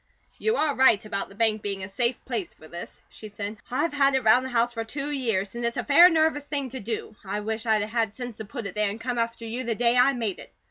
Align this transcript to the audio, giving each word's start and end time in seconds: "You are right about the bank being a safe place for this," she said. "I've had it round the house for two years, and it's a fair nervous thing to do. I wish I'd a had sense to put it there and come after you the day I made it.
"You 0.39 0.55
are 0.57 0.73
right 0.73 1.05
about 1.05 1.29
the 1.29 1.35
bank 1.35 1.61
being 1.61 1.83
a 1.83 1.87
safe 1.87 2.25
place 2.25 2.55
for 2.55 2.67
this," 2.67 3.03
she 3.07 3.29
said. 3.29 3.57
"I've 3.69 3.93
had 3.93 4.15
it 4.15 4.23
round 4.23 4.43
the 4.43 4.49
house 4.49 4.73
for 4.73 4.83
two 4.83 5.11
years, 5.11 5.53
and 5.53 5.63
it's 5.63 5.77
a 5.77 5.83
fair 5.83 6.09
nervous 6.09 6.45
thing 6.47 6.69
to 6.71 6.79
do. 6.79 7.15
I 7.23 7.41
wish 7.41 7.67
I'd 7.67 7.83
a 7.83 7.85
had 7.85 8.11
sense 8.11 8.37
to 8.37 8.45
put 8.45 8.65
it 8.65 8.73
there 8.73 8.89
and 8.89 8.99
come 8.99 9.19
after 9.19 9.45
you 9.45 9.63
the 9.63 9.75
day 9.75 9.95
I 9.95 10.13
made 10.13 10.39
it. 10.39 10.51